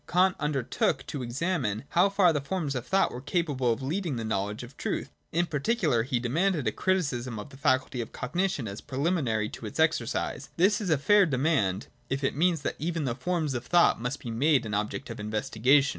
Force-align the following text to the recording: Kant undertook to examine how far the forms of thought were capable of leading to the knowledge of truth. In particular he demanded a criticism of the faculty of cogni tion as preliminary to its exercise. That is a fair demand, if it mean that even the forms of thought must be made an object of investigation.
Kant 0.07 0.35
undertook 0.39 1.05
to 1.05 1.21
examine 1.21 1.83
how 1.89 2.09
far 2.09 2.33
the 2.33 2.41
forms 2.41 2.73
of 2.73 2.87
thought 2.87 3.11
were 3.11 3.21
capable 3.21 3.71
of 3.71 3.83
leading 3.83 4.13
to 4.13 4.23
the 4.23 4.25
knowledge 4.25 4.63
of 4.63 4.75
truth. 4.75 5.11
In 5.31 5.45
particular 5.45 6.01
he 6.01 6.19
demanded 6.19 6.65
a 6.65 6.71
criticism 6.71 7.37
of 7.37 7.49
the 7.51 7.57
faculty 7.57 8.01
of 8.01 8.11
cogni 8.11 8.49
tion 8.49 8.67
as 8.67 8.81
preliminary 8.81 9.47
to 9.49 9.67
its 9.67 9.79
exercise. 9.79 10.49
That 10.57 10.81
is 10.81 10.89
a 10.89 10.97
fair 10.97 11.27
demand, 11.27 11.85
if 12.09 12.23
it 12.23 12.35
mean 12.35 12.55
that 12.63 12.77
even 12.79 13.03
the 13.03 13.13
forms 13.13 13.53
of 13.53 13.67
thought 13.67 14.01
must 14.01 14.19
be 14.21 14.31
made 14.31 14.65
an 14.65 14.73
object 14.73 15.11
of 15.11 15.19
investigation. 15.19 15.89